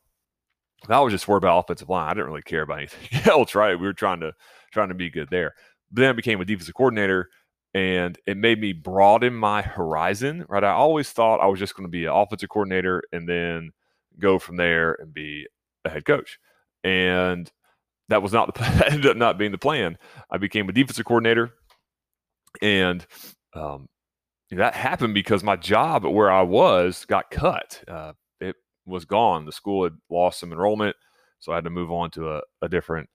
I 0.87 0.99
was 0.99 1.11
just 1.13 1.27
worried 1.27 1.39
about 1.39 1.59
offensive 1.59 1.89
line. 1.89 2.09
I 2.09 2.13
didn't 2.13 2.27
really 2.27 2.43
care 2.43 2.61
about 2.61 2.77
anything 2.77 3.21
else, 3.25 3.55
right? 3.55 3.79
We 3.79 3.87
were 3.87 3.93
trying 3.93 4.19
to 4.19 4.33
trying 4.71 4.89
to 4.89 4.95
be 4.95 5.09
good 5.09 5.29
there. 5.31 5.53
But 5.91 6.01
then 6.01 6.09
I 6.09 6.13
became 6.13 6.41
a 6.41 6.45
defensive 6.45 6.75
coordinator, 6.75 7.29
and 7.75 8.17
it 8.25 8.37
made 8.37 8.61
me 8.61 8.71
broaden 8.71 9.35
my 9.35 9.61
horizon. 9.61 10.45
Right, 10.47 10.63
I 10.63 10.71
always 10.71 11.11
thought 11.11 11.41
I 11.41 11.47
was 11.47 11.59
just 11.59 11.75
going 11.75 11.85
to 11.85 11.91
be 11.91 12.05
an 12.05 12.13
offensive 12.13 12.49
coordinator 12.49 13.03
and 13.11 13.27
then 13.27 13.71
go 14.17 14.39
from 14.39 14.55
there 14.55 14.95
and 14.99 15.13
be 15.13 15.45
a 15.83 15.89
head 15.89 16.05
coach. 16.05 16.39
And 16.85 17.51
that 18.07 18.23
was 18.23 18.31
not 18.31 18.53
the 18.53 18.59
that 18.61 18.93
ended 18.93 19.11
up 19.11 19.17
not 19.17 19.37
being 19.37 19.51
the 19.51 19.57
plan. 19.57 19.97
I 20.31 20.37
became 20.37 20.69
a 20.69 20.71
defensive 20.71 21.05
coordinator, 21.05 21.51
and 22.61 23.05
um, 23.53 23.89
that 24.51 24.73
happened 24.73 25.13
because 25.13 25.43
my 25.43 25.57
job 25.57 26.05
at 26.05 26.13
where 26.13 26.31
I 26.31 26.43
was 26.43 27.03
got 27.05 27.29
cut. 27.29 27.83
Uh, 27.89 28.13
it 28.39 28.55
was 28.85 29.03
gone. 29.03 29.45
The 29.45 29.51
school 29.51 29.83
had 29.83 29.97
lost 30.09 30.39
some 30.39 30.53
enrollment, 30.53 30.95
so 31.39 31.51
I 31.51 31.55
had 31.55 31.65
to 31.65 31.69
move 31.69 31.91
on 31.91 32.09
to 32.11 32.35
a, 32.35 32.41
a 32.61 32.69
different 32.69 33.09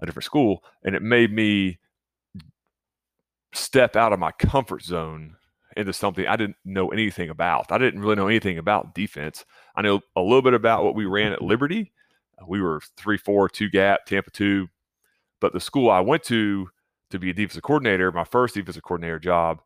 a 0.00 0.06
different 0.06 0.24
school, 0.24 0.64
and 0.84 0.96
it 0.96 1.02
made 1.02 1.32
me 1.32 1.78
step 3.56 3.96
out 3.96 4.12
of 4.12 4.18
my 4.18 4.32
comfort 4.32 4.82
zone 4.82 5.36
into 5.76 5.92
something 5.92 6.26
I 6.26 6.36
didn't 6.36 6.56
know 6.64 6.88
anything 6.88 7.28
about. 7.28 7.70
I 7.70 7.78
didn't 7.78 8.00
really 8.00 8.16
know 8.16 8.28
anything 8.28 8.58
about 8.58 8.94
defense. 8.94 9.44
I 9.74 9.82
know 9.82 10.00
a 10.16 10.22
little 10.22 10.42
bit 10.42 10.54
about 10.54 10.84
what 10.84 10.94
we 10.94 11.04
ran 11.04 11.32
at 11.32 11.42
Liberty. 11.42 11.92
We 12.46 12.60
were 12.60 12.80
three 12.96 13.18
four 13.18 13.48
two 13.48 13.68
gap 13.68 14.06
Tampa 14.06 14.30
two, 14.30 14.68
but 15.40 15.52
the 15.52 15.60
school 15.60 15.90
I 15.90 16.00
went 16.00 16.22
to 16.24 16.68
to 17.10 17.18
be 17.18 17.30
a 17.30 17.34
defensive 17.34 17.62
coordinator, 17.62 18.10
my 18.10 18.24
first 18.24 18.54
defensive 18.54 18.82
coordinator 18.82 19.18
job, 19.18 19.60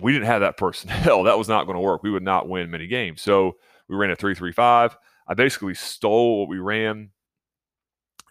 we 0.00 0.12
didn't 0.12 0.26
have 0.26 0.40
that 0.40 0.56
personnel. 0.58 1.22
that 1.24 1.38
was 1.38 1.48
not 1.48 1.64
going 1.64 1.76
to 1.76 1.80
work. 1.82 2.02
We 2.02 2.10
would 2.10 2.22
not 2.22 2.48
win 2.48 2.70
many 2.70 2.86
games. 2.86 3.22
So 3.22 3.56
we 3.88 3.96
ran 3.96 4.10
a 4.10 4.16
three 4.16 4.34
three 4.34 4.52
five. 4.52 4.96
I 5.26 5.34
basically 5.34 5.74
stole 5.74 6.40
what 6.40 6.48
we 6.48 6.58
ran. 6.58 7.10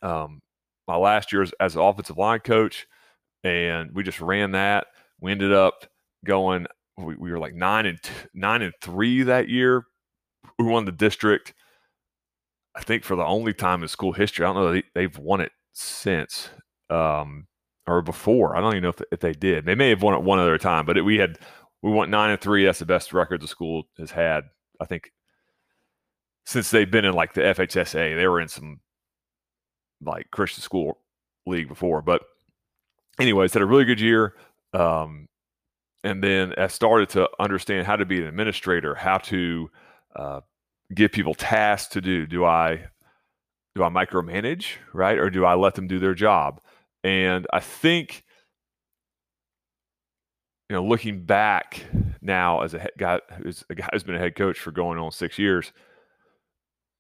Um, 0.02 0.42
my 0.88 0.96
last 0.96 1.32
year 1.32 1.44
as, 1.44 1.54
as 1.60 1.76
an 1.76 1.82
offensive 1.82 2.18
line 2.18 2.40
coach, 2.40 2.88
and 3.44 3.92
we 3.94 4.04
just 4.04 4.22
ran 4.22 4.52
that. 4.52 4.88
We 5.20 5.32
ended 5.32 5.54
up 5.54 5.86
going 6.26 6.68
we, 6.98 7.16
we 7.16 7.32
were 7.32 7.40
like 7.40 7.56
nine 7.56 7.86
and 7.86 8.02
t- 8.02 8.12
nine 8.34 8.62
and 8.62 8.74
three 8.82 9.24
that 9.24 9.50
year. 9.50 9.86
We 10.58 10.66
won 10.66 10.86
the 10.86 10.92
district. 10.92 11.54
I 12.76 12.82
think 12.82 13.04
for 13.04 13.16
the 13.16 13.26
only 13.26 13.54
time 13.54 13.82
in 13.82 13.88
school 13.88 14.14
history. 14.14 14.46
I 14.46 14.54
don't 14.54 14.64
know 14.64 14.82
they, 14.94 15.02
have 15.04 15.18
won 15.18 15.42
it 15.42 15.52
since 15.74 16.50
um, 16.90 17.48
or 17.88 18.02
before. 18.02 18.56
I 18.56 18.62
don't 18.62 18.74
even 18.74 18.84
know 18.84 18.90
if, 18.90 19.02
if, 19.12 19.20
they 19.20 19.34
did. 19.34 19.66
They 19.66 19.76
may 19.76 19.90
have 19.90 20.04
won 20.04 20.14
it 20.14 20.24
one 20.24 20.40
other 20.40 20.58
time, 20.58 20.86
but 20.86 20.98
it, 20.98 21.02
we 21.02 21.18
had 21.18 21.40
we 21.82 21.92
went 21.92 22.12
nine 22.12 22.32
and 22.32 22.42
three. 22.42 22.66
That's 22.66 22.80
the 22.80 22.86
best 22.86 23.14
record 23.14 23.42
the 23.42 23.48
school 23.48 23.84
has 23.98 24.12
had. 24.12 24.46
I 24.80 24.86
think 24.86 25.12
since 26.46 26.72
they've 26.72 26.90
been 26.90 27.06
in 27.06 27.14
like 27.14 27.34
the 27.34 27.42
FHSA. 27.42 28.16
They 28.16 28.28
were 28.28 28.42
in 28.42 28.48
some 28.48 28.80
like 30.02 30.32
Christian 30.32 30.64
school 30.64 30.98
league 31.46 31.68
before, 31.68 32.02
but 32.02 32.24
anyways, 33.20 33.54
had 33.54 33.62
a 33.62 33.66
really 33.66 33.86
good 33.86 34.00
year. 34.00 34.34
Um, 34.74 35.28
and 36.04 36.24
then 36.24 36.54
I 36.58 36.68
started 36.68 37.10
to 37.10 37.30
understand 37.40 37.86
how 37.86 37.96
to 37.96 38.06
be 38.06 38.22
an 38.22 38.28
administrator, 38.28 38.96
how 38.96 39.18
to 39.18 39.70
uh, 40.16 40.42
give 40.94 41.12
people 41.12 41.34
tasks 41.34 41.94
to 41.94 42.02
do. 42.02 42.26
Do 42.26 42.46
I 42.46 42.88
do 43.76 43.84
I 43.84 43.90
micromanage, 43.90 44.78
right, 44.94 45.18
or 45.18 45.30
do 45.30 45.46
I 45.46 45.56
let 45.56 45.76
them 45.76 45.88
do 45.88 46.00
their 46.00 46.14
job? 46.14 46.62
And 47.04 47.46
I 47.54 47.60
think, 47.60 48.24
you 50.70 50.76
know, 50.76 50.84
looking 50.84 51.24
back 51.26 51.86
now 52.22 52.62
as 52.62 52.74
a 52.74 52.88
guy 52.98 53.20
who's 53.42 53.64
a 53.70 53.76
guy 53.76 53.90
who's 53.92 54.04
been 54.04 54.16
a 54.16 54.20
head 54.20 54.36
coach 54.36 54.60
for 54.60 54.72
going 54.72 54.98
on 54.98 55.12
six 55.12 55.38
years, 55.38 55.72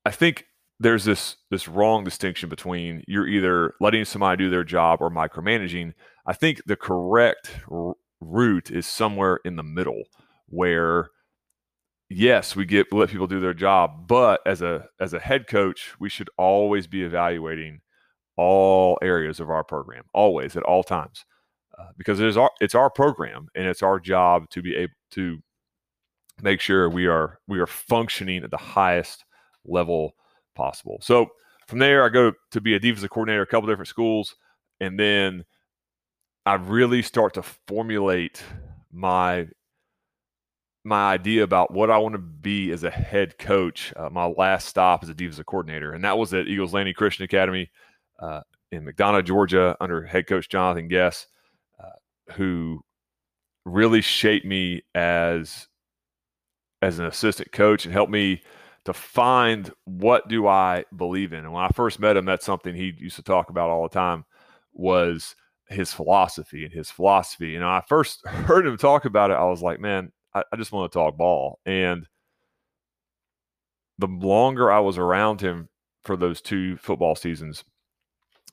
I 0.05 0.11
think 0.11 0.45
there's 0.79 1.03
this 1.03 1.35
this 1.51 1.67
wrong 1.67 2.03
distinction 2.03 2.49
between 2.49 3.03
you're 3.07 3.27
either 3.27 3.73
letting 3.81 4.05
somebody 4.05 4.43
do 4.43 4.49
their 4.49 4.63
job 4.63 5.01
or 5.01 5.09
micromanaging. 5.09 5.93
I 6.25 6.33
think 6.33 6.61
the 6.65 6.75
correct 6.75 7.51
route 8.21 8.71
is 8.71 8.87
somewhere 8.87 9.39
in 9.45 9.55
the 9.55 9.63
middle 9.63 10.03
where 10.47 11.09
yes 12.09 12.55
we 12.55 12.65
get 12.65 12.91
let 12.91 13.09
people 13.09 13.27
do 13.27 13.39
their 13.39 13.53
job 13.53 14.07
but 14.07 14.41
as 14.45 14.61
a 14.61 14.87
as 14.99 15.13
a 15.13 15.19
head 15.19 15.47
coach 15.47 15.93
we 15.99 16.09
should 16.09 16.29
always 16.37 16.87
be 16.87 17.03
evaluating 17.03 17.79
all 18.35 18.97
areas 19.01 19.39
of 19.39 19.49
our 19.49 19.63
program 19.63 20.03
always 20.13 20.55
at 20.55 20.63
all 20.63 20.83
times 20.83 21.23
uh, 21.77 21.85
because 21.97 22.19
it 22.19 22.27
is 22.27 22.35
our 22.35 22.51
it's 22.59 22.75
our 22.75 22.89
program 22.89 23.47
and 23.55 23.67
it's 23.67 23.83
our 23.83 23.99
job 23.99 24.49
to 24.49 24.61
be 24.61 24.75
able 24.75 24.93
to 25.11 25.39
make 26.41 26.59
sure 26.59 26.89
we 26.89 27.05
are 27.05 27.39
we 27.47 27.59
are 27.59 27.67
functioning 27.67 28.43
at 28.43 28.51
the 28.51 28.57
highest 28.57 29.23
level 29.65 30.15
possible 30.59 30.99
so 31.01 31.27
from 31.67 31.79
there 31.79 32.03
i 32.03 32.09
go 32.09 32.33
to 32.51 32.59
be 32.59 32.75
a 32.75 32.79
defensive 32.79 33.09
coordinator 33.09 33.41
a 33.41 33.47
couple 33.47 33.67
different 33.67 33.87
schools 33.87 34.35
and 34.79 34.99
then 34.99 35.43
I 36.45 36.55
really 36.55 37.01
start 37.01 37.35
to 37.35 37.43
formulate 37.67 38.43
my 38.91 39.47
my 40.85 41.11
idea 41.11 41.43
about 41.43 41.71
what 41.71 41.91
I 41.91 41.97
want 41.97 42.13
to 42.13 42.19
be 42.19 42.71
as 42.71 42.83
a 42.83 42.89
head 42.89 43.37
coach. 43.37 43.93
Uh, 43.95 44.09
my 44.09 44.25
last 44.25 44.67
stop 44.67 45.03
as 45.03 45.09
a 45.09 45.13
defensive 45.13 45.45
coordinator, 45.45 45.93
and 45.93 46.03
that 46.03 46.17
was 46.17 46.33
at 46.33 46.47
Eagles 46.47 46.73
Landing 46.73 46.95
Christian 46.95 47.25
Academy 47.25 47.69
uh, 48.19 48.41
in 48.71 48.85
McDonough, 48.85 49.25
Georgia, 49.25 49.75
under 49.79 50.03
head 50.03 50.25
coach 50.25 50.49
Jonathan 50.49 50.87
Gess, 50.87 51.27
uh, 51.79 52.33
who 52.33 52.81
really 53.65 54.01
shaped 54.01 54.45
me 54.45 54.81
as 54.95 55.67
as 56.81 56.97
an 56.97 57.05
assistant 57.05 57.51
coach 57.51 57.85
and 57.85 57.93
helped 57.93 58.11
me 58.11 58.41
to 58.85 58.93
find 58.93 59.71
what 59.85 60.27
do 60.27 60.47
I 60.47 60.85
believe 60.95 61.33
in. 61.33 61.39
And 61.39 61.53
when 61.53 61.63
I 61.63 61.69
first 61.69 61.99
met 61.99 62.17
him, 62.17 62.25
that's 62.25 62.45
something 62.45 62.75
he 62.75 62.93
used 62.97 63.17
to 63.17 63.23
talk 63.23 63.49
about 63.49 63.69
all 63.69 63.83
the 63.83 63.89
time 63.89 64.25
was 64.73 65.35
his 65.69 65.93
philosophy 65.93 66.63
and 66.63 66.73
his 66.73 66.89
philosophy. 66.89 67.49
You 67.49 67.59
know, 67.59 67.69
I 67.69 67.81
first 67.87 68.25
heard 68.27 68.65
him 68.65 68.77
talk 68.77 69.05
about 69.05 69.31
it, 69.31 69.35
I 69.35 69.45
was 69.45 69.61
like, 69.61 69.79
man, 69.79 70.11
I, 70.33 70.43
I 70.51 70.55
just 70.55 70.71
want 70.71 70.91
to 70.91 70.97
talk 70.97 71.17
ball. 71.17 71.59
And 71.65 72.07
the 73.97 74.07
longer 74.07 74.71
I 74.71 74.79
was 74.79 74.97
around 74.97 75.41
him 75.41 75.69
for 76.05 76.15
those 76.15 76.41
two 76.41 76.77
football 76.77 77.15
seasons, 77.15 77.63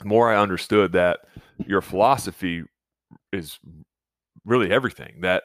the 0.00 0.06
more 0.06 0.30
I 0.30 0.40
understood 0.40 0.92
that 0.92 1.20
your 1.66 1.80
philosophy 1.80 2.64
is 3.32 3.58
really 4.44 4.70
everything. 4.70 5.20
That 5.22 5.44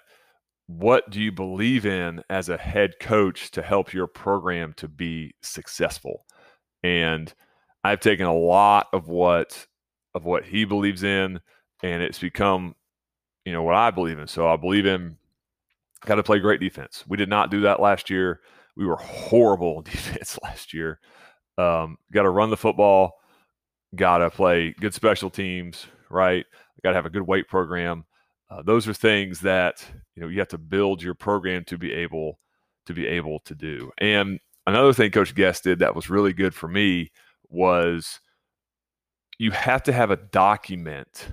what 0.77 1.09
do 1.09 1.19
you 1.19 1.31
believe 1.31 1.85
in 1.85 2.23
as 2.29 2.47
a 2.47 2.57
head 2.57 2.99
coach 2.99 3.51
to 3.51 3.61
help 3.61 3.93
your 3.93 4.07
program 4.07 4.73
to 4.77 4.87
be 4.87 5.33
successful? 5.41 6.25
And 6.83 7.33
I've 7.83 7.99
taken 7.99 8.25
a 8.25 8.35
lot 8.35 8.87
of 8.93 9.07
what 9.07 9.67
of 10.13 10.25
what 10.25 10.45
he 10.45 10.65
believes 10.65 11.03
in 11.03 11.39
and 11.83 12.01
it's 12.01 12.19
become, 12.19 12.75
you 13.45 13.53
know, 13.53 13.63
what 13.63 13.75
I 13.75 13.91
believe 13.91 14.19
in. 14.19 14.27
So 14.27 14.47
I 14.47 14.55
believe 14.55 14.85
in 14.85 15.17
got 16.05 16.15
to 16.15 16.23
play 16.23 16.39
great 16.39 16.59
defense. 16.59 17.03
We 17.07 17.17
did 17.17 17.29
not 17.29 17.51
do 17.51 17.61
that 17.61 17.79
last 17.79 18.09
year. 18.09 18.41
We 18.75 18.85
were 18.85 18.97
horrible 18.97 19.81
defense 19.83 20.39
last 20.41 20.73
year. 20.73 20.99
Um, 21.57 21.97
got 22.13 22.23
to 22.23 22.29
run 22.29 22.49
the 22.49 22.57
football. 22.57 23.13
Got 23.95 24.19
to 24.19 24.29
play 24.29 24.73
good 24.79 24.93
special 24.93 25.29
teams. 25.29 25.85
Right. 26.09 26.45
Got 26.83 26.91
to 26.91 26.95
have 26.95 27.05
a 27.05 27.11
good 27.11 27.27
weight 27.27 27.47
program. 27.47 28.05
Uh, 28.51 28.61
those 28.61 28.87
are 28.87 28.93
things 28.93 29.39
that 29.39 29.85
you 30.15 30.21
know 30.21 30.27
you 30.27 30.39
have 30.39 30.49
to 30.49 30.57
build 30.57 31.01
your 31.01 31.15
program 31.15 31.63
to 31.63 31.77
be 31.77 31.93
able 31.93 32.37
to 32.85 32.93
be 32.93 33.07
able 33.07 33.39
to 33.45 33.55
do. 33.55 33.91
And 33.97 34.39
another 34.67 34.93
thing 34.93 35.11
Coach 35.11 35.33
Gess 35.33 35.61
did 35.61 35.79
that 35.79 35.95
was 35.95 36.09
really 36.09 36.33
good 36.33 36.53
for 36.53 36.67
me 36.67 37.11
was 37.49 38.19
you 39.39 39.51
have 39.51 39.83
to 39.83 39.93
have 39.93 40.11
a 40.11 40.17
document 40.17 41.29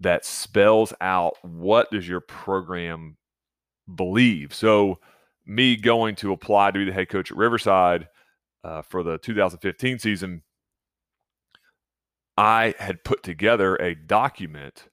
that 0.00 0.24
spells 0.24 0.92
out 1.00 1.34
what 1.42 1.90
does 1.90 2.06
your 2.06 2.20
program 2.20 3.16
believe. 3.94 4.54
So, 4.54 4.98
me 5.44 5.76
going 5.76 6.14
to 6.16 6.32
apply 6.32 6.70
to 6.70 6.78
be 6.78 6.84
the 6.84 6.92
head 6.92 7.08
coach 7.08 7.30
at 7.30 7.36
Riverside 7.36 8.08
uh, 8.62 8.82
for 8.82 9.02
the 9.02 9.18
2015 9.18 9.98
season, 9.98 10.42
I 12.36 12.74
had 12.78 13.04
put 13.04 13.22
together 13.22 13.76
a 13.76 13.94
document 13.94 14.88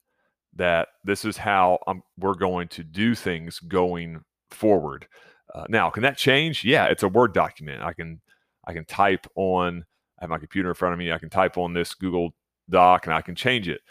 that 0.56 0.90
this 1.04 1.26
is 1.26 1.38
how 1.38 1.80
I'm, 1.88 2.04
we're 2.18 2.36
going 2.36 2.68
to 2.70 2.84
do 2.84 3.16
things 3.16 3.60
going 3.60 4.24
forward. 4.52 5.08
Uh, 5.54 5.66
now, 5.70 5.90
can 5.90 6.04
that 6.04 6.18
change? 6.18 6.64
Yeah, 6.64 6.86
it's 6.86 7.04
a 7.04 7.08
Word 7.08 7.34
document. 7.34 7.82
I 7.82 7.94
can 7.94 8.22
I 8.66 8.74
can 8.74 8.86
type 8.86 9.28
on. 9.36 9.86
I 10.20 10.24
have 10.24 10.30
my 10.30 10.38
computer 10.38 10.70
in 10.70 10.76
front 10.76 10.94
of 10.94 11.00
me. 11.00 11.12
I 11.12 11.18
can 11.18 11.30
type 11.30 11.58
on 11.58 11.74
this 11.74 11.94
Google 11.94 12.34
Doc 12.70 13.06
and 13.06 13.14
I 13.14 13.22
can 13.22 13.36
change 13.36 13.68
it 13.68 13.82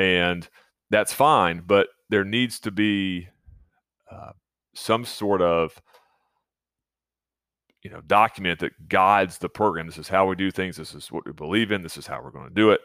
and 0.00 0.48
that's 0.90 1.12
fine. 1.12 1.62
But 1.66 1.88
there 2.08 2.24
needs 2.24 2.58
to 2.60 2.70
be 2.70 3.28
uh, 4.10 4.32
some 4.74 5.04
sort 5.04 5.42
of 5.42 5.80
you 7.82 7.90
know 7.90 8.00
document 8.06 8.60
that 8.60 8.88
guides 8.88 9.38
the 9.38 9.48
program. 9.48 9.86
This 9.86 9.98
is 9.98 10.08
how 10.08 10.26
we 10.26 10.36
do 10.36 10.50
things. 10.50 10.76
This 10.76 10.94
is 10.94 11.12
what 11.12 11.26
we 11.26 11.32
believe 11.32 11.70
in. 11.70 11.82
This 11.82 11.96
is 11.96 12.06
how 12.06 12.22
we're 12.22 12.30
going 12.30 12.48
to 12.48 12.54
do 12.54 12.70
it, 12.70 12.80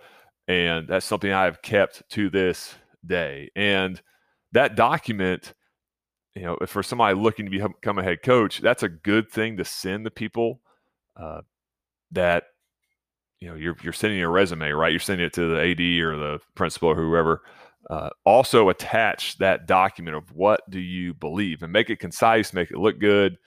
and 0.47 0.87
that's 0.87 1.05
something 1.05 1.31
I 1.31 1.45
have 1.45 1.61
kept 1.61 2.07
to 2.11 2.29
this 2.29 2.75
day. 3.07 3.50
And 3.55 4.01
that 4.51 4.75
document, 4.75 5.53
you 6.35 6.43
know, 6.43 6.57
for 6.65 6.83
somebody 6.83 7.15
looking 7.17 7.50
to 7.50 7.69
become 7.69 7.97
a 7.97 8.03
head 8.03 8.21
coach, 8.24 8.59
that's 8.59 8.83
a 8.83 8.89
good 8.89 9.31
thing 9.31 9.57
to 9.57 9.65
send 9.65 10.05
to 10.05 10.12
people 10.12 10.62
uh, 11.15 11.41
that 12.12 12.45
you 13.39 13.50
know 13.50 13.55
you're 13.55 13.75
you're 13.81 13.93
sending 13.93 14.21
a 14.21 14.29
resume, 14.29 14.71
right? 14.71 14.91
You're 14.91 15.00
sending 15.00 15.25
it 15.25 15.33
to 15.33 15.47
the 15.47 15.71
AD 15.71 16.03
or 16.03 16.17
the 16.17 16.39
principal 16.55 16.89
or 16.89 16.95
whoever. 16.95 17.41
Uh, 17.89 18.09
also 18.25 18.69
attach 18.69 19.38
that 19.38 19.67
document 19.67 20.17
of 20.17 20.31
what 20.33 20.62
do 20.71 20.79
you 20.79 21.13
believe 21.13 21.62
and 21.62 21.71
make 21.71 21.91
it 21.91 22.00
concise, 22.00 22.51
make 22.51 22.71
it 22.71 22.77
look 22.77 23.00
good. 23.00 23.38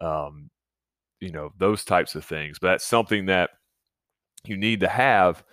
Um, 0.00 0.50
you 1.22 1.30
know 1.30 1.50
those 1.58 1.84
types 1.84 2.14
of 2.14 2.24
things. 2.24 2.58
But 2.58 2.68
that's 2.68 2.86
something 2.86 3.26
that 3.26 3.50
you 4.44 4.56
need 4.56 4.80
to 4.80 4.88
have, 4.88 5.44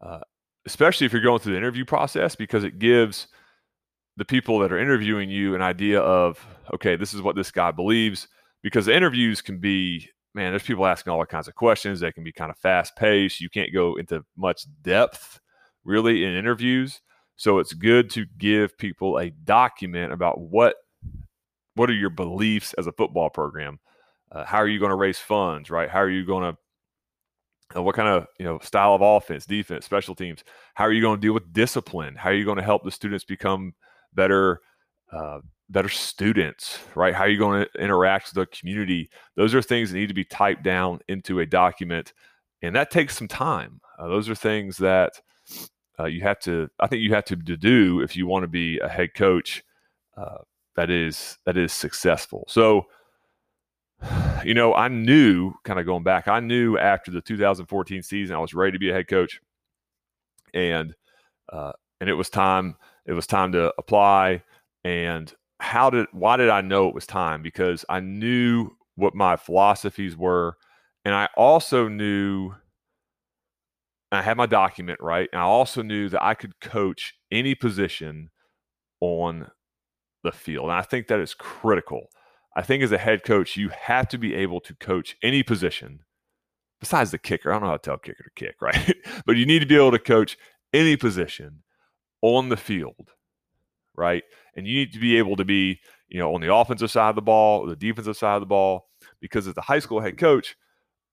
uh, 0.00 0.20
especially 0.66 1.06
if 1.06 1.12
you're 1.12 1.22
going 1.22 1.38
through 1.38 1.52
the 1.52 1.58
interview 1.58 1.84
process, 1.84 2.36
because 2.36 2.64
it 2.64 2.78
gives 2.78 3.28
the 4.16 4.24
people 4.24 4.58
that 4.58 4.72
are 4.72 4.78
interviewing 4.78 5.30
you 5.30 5.54
an 5.54 5.62
idea 5.62 6.00
of, 6.00 6.44
okay, 6.74 6.96
this 6.96 7.14
is 7.14 7.22
what 7.22 7.36
this 7.36 7.50
guy 7.50 7.70
believes, 7.70 8.28
because 8.62 8.86
the 8.86 8.96
interviews 8.96 9.40
can 9.42 9.58
be, 9.58 10.08
man, 10.34 10.52
there's 10.52 10.62
people 10.62 10.86
asking 10.86 11.12
all 11.12 11.24
kinds 11.26 11.48
of 11.48 11.54
questions. 11.54 12.00
They 12.00 12.12
can 12.12 12.24
be 12.24 12.32
kind 12.32 12.50
of 12.50 12.58
fast 12.58 12.96
paced. 12.96 13.40
You 13.40 13.50
can't 13.50 13.72
go 13.72 13.96
into 13.96 14.24
much 14.36 14.66
depth 14.82 15.40
really 15.84 16.24
in 16.24 16.34
interviews. 16.34 17.00
So 17.36 17.58
it's 17.58 17.74
good 17.74 18.10
to 18.10 18.24
give 18.38 18.76
people 18.78 19.18
a 19.18 19.30
document 19.30 20.12
about 20.12 20.40
what 20.40 20.76
what 21.74 21.90
are 21.90 21.94
your 21.94 22.10
beliefs 22.10 22.72
as 22.78 22.86
a 22.86 22.92
football 22.92 23.28
program. 23.28 23.78
Uh, 24.32 24.44
how 24.44 24.56
are 24.56 24.66
you 24.66 24.78
going 24.78 24.90
to 24.90 24.96
raise 24.96 25.18
funds, 25.18 25.70
right? 25.70 25.90
How 25.90 26.00
are 26.00 26.08
you 26.08 26.24
going 26.24 26.50
to 26.50 26.58
uh, 27.74 27.82
what 27.82 27.94
kind 27.94 28.08
of 28.08 28.26
you 28.38 28.44
know 28.44 28.58
style 28.60 28.94
of 28.94 29.02
offense, 29.02 29.46
defense, 29.46 29.84
special 29.84 30.14
teams? 30.14 30.44
How 30.74 30.84
are 30.84 30.92
you 30.92 31.02
going 31.02 31.20
to 31.20 31.26
deal 31.26 31.34
with 31.34 31.52
discipline? 31.52 32.14
How 32.14 32.30
are 32.30 32.34
you 32.34 32.44
going 32.44 32.58
to 32.58 32.62
help 32.62 32.84
the 32.84 32.90
students 32.90 33.24
become 33.24 33.74
better, 34.14 34.60
uh, 35.12 35.40
better 35.68 35.88
students? 35.88 36.78
Right? 36.94 37.14
How 37.14 37.24
are 37.24 37.28
you 37.28 37.38
going 37.38 37.64
to 37.64 37.82
interact 37.82 38.26
with 38.26 38.34
the 38.34 38.56
community? 38.56 39.10
Those 39.36 39.54
are 39.54 39.62
things 39.62 39.90
that 39.90 39.98
need 39.98 40.08
to 40.08 40.14
be 40.14 40.24
typed 40.24 40.62
down 40.62 41.00
into 41.08 41.40
a 41.40 41.46
document, 41.46 42.12
and 42.62 42.74
that 42.76 42.90
takes 42.90 43.16
some 43.16 43.28
time. 43.28 43.80
Uh, 43.98 44.08
those 44.08 44.28
are 44.28 44.34
things 44.34 44.76
that 44.78 45.20
uh, 45.98 46.04
you 46.04 46.20
have 46.22 46.38
to. 46.40 46.68
I 46.78 46.86
think 46.86 47.02
you 47.02 47.14
have 47.14 47.24
to, 47.26 47.36
to 47.36 47.56
do 47.56 48.00
if 48.00 48.16
you 48.16 48.26
want 48.26 48.44
to 48.44 48.48
be 48.48 48.78
a 48.78 48.88
head 48.88 49.14
coach 49.14 49.64
uh, 50.16 50.38
that 50.76 50.90
is 50.90 51.38
that 51.46 51.56
is 51.56 51.72
successful. 51.72 52.44
So 52.48 52.86
you 54.44 54.54
know, 54.54 54.74
I 54.74 54.88
knew 54.88 55.54
kind 55.64 55.80
of 55.80 55.86
going 55.86 56.02
back, 56.02 56.28
I 56.28 56.40
knew 56.40 56.78
after 56.78 57.10
the 57.10 57.20
2014 57.20 58.02
season, 58.02 58.36
I 58.36 58.38
was 58.38 58.54
ready 58.54 58.72
to 58.72 58.78
be 58.78 58.90
a 58.90 58.92
head 58.92 59.08
coach, 59.08 59.40
and 60.54 60.94
uh, 61.52 61.72
and 62.00 62.10
it 62.10 62.14
was 62.14 62.30
time. 62.30 62.76
It 63.06 63.12
was 63.12 63.26
time 63.26 63.52
to 63.52 63.72
apply. 63.78 64.42
And 64.84 65.32
how 65.58 65.90
did? 65.90 66.06
Why 66.12 66.36
did 66.36 66.48
I 66.48 66.60
know 66.60 66.88
it 66.88 66.94
was 66.94 67.06
time? 67.06 67.42
Because 67.42 67.84
I 67.88 68.00
knew 68.00 68.70
what 68.96 69.14
my 69.14 69.36
philosophies 69.36 70.16
were, 70.16 70.56
and 71.04 71.14
I 71.14 71.28
also 71.36 71.88
knew. 71.88 72.52
I 74.12 74.22
had 74.22 74.36
my 74.36 74.46
document 74.46 75.00
right, 75.00 75.28
and 75.32 75.40
I 75.40 75.44
also 75.44 75.82
knew 75.82 76.08
that 76.10 76.22
I 76.22 76.34
could 76.34 76.60
coach 76.60 77.14
any 77.32 77.56
position 77.56 78.30
on 79.00 79.50
the 80.22 80.30
field, 80.30 80.66
and 80.66 80.74
I 80.74 80.82
think 80.82 81.08
that 81.08 81.18
is 81.18 81.34
critical. 81.34 82.08
I 82.56 82.62
think 82.62 82.82
as 82.82 82.90
a 82.90 82.98
head 82.98 83.22
coach, 83.22 83.58
you 83.58 83.68
have 83.68 84.08
to 84.08 84.18
be 84.18 84.34
able 84.34 84.60
to 84.62 84.74
coach 84.74 85.14
any 85.22 85.42
position 85.42 86.00
besides 86.80 87.10
the 87.10 87.18
kicker. 87.18 87.50
I 87.50 87.54
don't 87.54 87.62
know 87.62 87.68
how 87.68 87.76
to 87.76 87.82
tell 87.82 87.98
kicker 87.98 88.24
to 88.24 88.30
kick, 88.34 88.56
right? 88.60 88.94
but 89.26 89.36
you 89.36 89.44
need 89.44 89.60
to 89.60 89.66
be 89.66 89.76
able 89.76 89.92
to 89.92 89.98
coach 89.98 90.38
any 90.72 90.96
position 90.96 91.62
on 92.22 92.48
the 92.48 92.56
field, 92.56 93.12
right? 93.94 94.24
And 94.56 94.66
you 94.66 94.74
need 94.74 94.92
to 94.94 94.98
be 94.98 95.18
able 95.18 95.36
to 95.36 95.44
be, 95.44 95.80
you 96.08 96.18
know, 96.18 96.34
on 96.34 96.40
the 96.40 96.52
offensive 96.52 96.90
side 96.90 97.10
of 97.10 97.14
the 97.14 97.22
ball, 97.22 97.60
or 97.60 97.68
the 97.68 97.76
defensive 97.76 98.16
side 98.16 98.36
of 98.36 98.40
the 98.40 98.46
ball, 98.46 98.88
because 99.20 99.46
as 99.46 99.56
a 99.58 99.62
high 99.62 99.78
school 99.78 100.00
head 100.00 100.16
coach, 100.16 100.56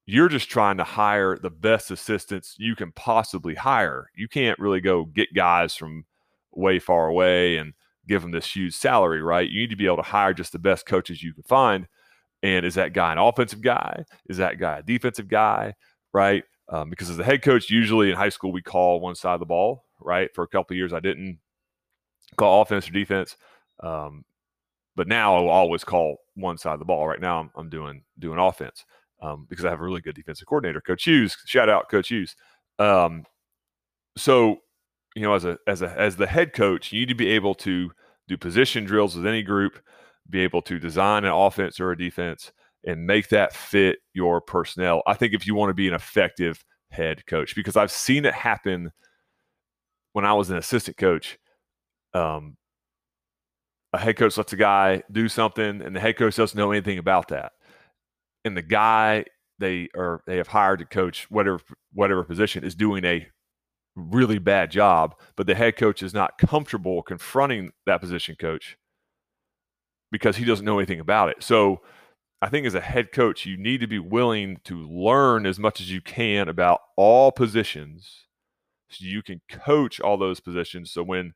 you're 0.05 0.29
just 0.29 0.50
trying 0.50 0.77
to 0.77 0.83
hire 0.85 1.38
the 1.38 1.50
best 1.50 1.91
assistants 1.91 2.55
you 2.57 2.75
can 2.75 2.93
possibly 2.93 3.55
hire. 3.55 4.09
You 4.15 4.29
can't 4.29 4.59
really 4.59 4.81
go 4.81 5.05
get 5.05 5.33
guys 5.33 5.75
from 5.75 6.05
way 6.53 6.79
far 6.79 7.07
away 7.07 7.57
and 7.57 7.73
give 8.07 8.22
them 8.22 8.31
this 8.31 8.55
huge 8.55 8.74
salary, 8.74 9.22
right? 9.22 9.50
You 9.50 9.62
need 9.62 9.69
to 9.69 9.75
be 9.75 9.86
able 9.86 9.98
to 9.98 10.03
hire 10.03 10.33
just 10.33 10.51
the 10.51 10.60
best 10.60 10.86
coaches 10.86 11.24
you 11.24 11.33
can 11.33 11.43
find. 11.43 11.88
And 12.41 12.65
is 12.65 12.75
that 12.75 12.93
guy 12.93 13.12
an 13.12 13.17
offensive 13.17 13.62
guy? 13.62 14.03
Is 14.27 14.38
that 14.38 14.60
guy 14.60 14.79
a 14.79 14.83
defensive 14.83 15.29
guy, 15.29 15.74
right? 16.13 16.43
Um, 16.69 16.89
because 16.89 17.10
as 17.10 17.19
a 17.19 17.24
head 17.24 17.41
coach, 17.41 17.69
usually 17.69 18.10
in 18.10 18.17
high 18.17 18.29
school 18.29 18.51
we 18.51 18.62
call 18.62 19.00
one 19.00 19.15
side 19.15 19.36
of 19.36 19.39
the 19.39 19.45
ball, 19.45 19.86
right? 20.00 20.29
For 20.33 20.43
a 20.43 20.48
couple 20.48 20.75
years, 20.75 20.93
I 20.93 21.00
didn't 21.00 21.39
call 22.37 22.61
offense 22.61 22.87
or 22.87 22.92
defense, 22.92 23.37
um, 23.81 24.25
but 24.96 25.07
now 25.07 25.35
I 25.35 25.39
will 25.39 25.50
always 25.50 25.83
call 25.83 26.18
one 26.35 26.57
side 26.57 26.74
of 26.74 26.79
the 26.79 26.85
ball. 26.85 27.07
Right 27.07 27.22
now, 27.22 27.39
I'm, 27.39 27.51
I'm 27.55 27.70
doing 27.70 28.03
doing 28.20 28.39
offense 28.39 28.85
um, 29.22 29.46
because 29.50 29.66
I 29.66 29.70
have 29.70 29.79
a 29.79 29.83
really 29.83 30.01
good 30.01 30.16
defensive 30.16 30.48
coordinator, 30.48 30.81
Coach 30.81 31.03
Hughes. 31.05 31.37
Shout 31.46 31.70
out, 31.70 31.89
Coach 31.89 32.09
Hughes. 32.09 32.35
Um, 32.79 33.25
so 34.18 34.57
you 35.15 35.21
know, 35.21 35.33
as 35.33 35.45
a 35.45 35.57
as 35.67 35.81
a 35.81 35.89
as 35.99 36.15
the 36.15 36.27
head 36.27 36.53
coach, 36.53 36.91
you 36.91 37.01
need 37.01 37.09
to 37.09 37.15
be 37.15 37.29
able 37.29 37.55
to 37.55 37.91
do 38.27 38.37
position 38.37 38.85
drills 38.85 39.15
with 39.15 39.27
any 39.27 39.43
group, 39.43 39.79
be 40.29 40.39
able 40.39 40.61
to 40.63 40.79
design 40.79 41.25
an 41.25 41.31
offense 41.31 41.79
or 41.79 41.91
a 41.91 41.97
defense, 41.97 42.51
and 42.85 43.05
make 43.05 43.29
that 43.29 43.53
fit 43.53 43.99
your 44.13 44.41
personnel. 44.41 45.03
I 45.05 45.13
think 45.13 45.33
if 45.33 45.45
you 45.45 45.55
want 45.55 45.69
to 45.69 45.75
be 45.75 45.87
an 45.87 45.93
effective 45.93 46.63
head 46.89 47.25
coach, 47.27 47.55
because 47.55 47.77
I've 47.77 47.91
seen 47.91 48.25
it 48.25 48.33
happen 48.33 48.91
when 50.13 50.25
I 50.25 50.33
was 50.33 50.49
an 50.49 50.57
assistant 50.57 50.97
coach. 50.97 51.37
Um, 52.13 52.57
a 53.91 53.99
head 53.99 54.17
coach 54.17 54.37
lets 54.37 54.53
a 54.53 54.57
guy 54.57 55.03
do 55.11 55.29
something, 55.29 55.81
and 55.81 55.95
the 55.95 55.99
head 55.99 56.17
coach 56.17 56.35
doesn't 56.35 56.57
know 56.57 56.71
anything 56.71 56.97
about 56.97 57.27
that, 57.27 57.51
and 58.43 58.57
the 58.57 58.63
guy 58.63 59.25
they 59.59 59.87
are 59.95 60.21
they 60.25 60.37
have 60.37 60.47
hired 60.47 60.79
to 60.79 60.85
coach 60.85 61.29
whatever 61.29 61.59
whatever 61.93 62.23
position 62.23 62.63
is 62.63 62.73
doing 62.73 63.05
a 63.05 63.27
really 63.96 64.40
bad 64.40 64.72
job, 64.72 65.16
but 65.36 65.48
the 65.48 65.56
head 65.56 65.77
coach 65.77 66.01
is 66.01 66.14
not 66.14 66.38
comfortable 66.38 67.03
confronting 67.03 67.72
that 67.86 68.01
position 68.01 68.36
coach 68.36 68.77
because 70.12 70.38
he 70.38 70.46
doesn't 70.46 70.66
know 70.66 70.79
anything 70.79 71.00
about 71.00 71.29
it. 71.29 71.42
So 71.42 71.82
I 72.42 72.50
think 72.50 72.66
as 72.66 72.75
a 72.75 72.82
head 72.82 73.12
coach, 73.12 73.46
you 73.46 73.58
need 73.58 73.79
to 73.82 73.88
be 73.88 74.00
willing 74.00 74.60
to 74.66 74.77
learn 74.77 75.46
as 75.46 75.60
much 75.60 75.79
as 75.79 75.92
you 75.92 76.01
can 76.01 76.50
about 76.50 76.82
all 76.98 77.32
positions 77.32 78.25
so 78.90 79.06
you 79.06 79.24
can 79.24 79.42
coach 79.50 80.00
all 80.00 80.18
those 80.18 80.40
positions. 80.40 80.92
So 80.92 81.03
when 81.03 81.34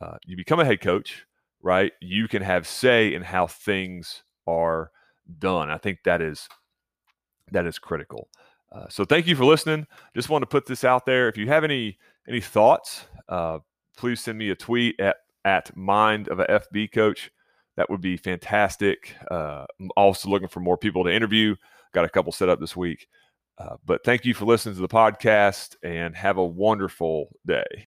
uh, 0.00 0.16
you 0.24 0.36
become 0.36 0.60
a 0.60 0.64
head 0.64 0.80
coach, 0.80 1.26
right, 1.60 1.92
you 2.00 2.28
can 2.28 2.42
have 2.42 2.66
say 2.66 3.12
in 3.12 3.22
how 3.22 3.46
things 3.46 4.22
are 4.46 4.90
done. 5.38 5.70
I 5.70 5.78
think 5.78 5.98
that 6.04 6.22
is 6.22 6.48
that 7.50 7.66
is 7.66 7.78
critical. 7.78 8.28
Uh, 8.70 8.86
so 8.88 9.04
thank 9.04 9.26
you 9.26 9.34
for 9.34 9.44
listening. 9.44 9.86
Just 10.14 10.28
want 10.28 10.42
to 10.42 10.46
put 10.46 10.66
this 10.66 10.84
out 10.84 11.06
there. 11.06 11.28
If 11.28 11.36
you 11.36 11.46
have 11.48 11.64
any 11.64 11.98
any 12.28 12.40
thoughts, 12.40 13.06
uh, 13.28 13.58
please 13.96 14.20
send 14.20 14.38
me 14.38 14.50
a 14.50 14.54
tweet 14.54 14.98
at 15.00 15.16
at 15.44 15.74
mind 15.76 16.28
of 16.28 16.40
a 16.40 16.44
FB 16.44 16.92
coach. 16.92 17.30
That 17.76 17.88
would 17.88 18.00
be 18.00 18.16
fantastic. 18.16 19.14
Uh, 19.30 19.64
I'm 19.80 19.90
also 19.96 20.28
looking 20.28 20.48
for 20.48 20.60
more 20.60 20.76
people 20.76 21.04
to 21.04 21.14
interview. 21.14 21.54
Got 21.94 22.04
a 22.04 22.08
couple 22.08 22.32
set 22.32 22.48
up 22.48 22.60
this 22.60 22.76
week. 22.76 23.06
Uh, 23.56 23.76
but 23.84 24.04
thank 24.04 24.24
you 24.24 24.34
for 24.34 24.44
listening 24.44 24.74
to 24.74 24.80
the 24.80 24.88
podcast 24.88 25.76
and 25.82 26.14
have 26.14 26.36
a 26.36 26.44
wonderful 26.44 27.28
day. 27.46 27.64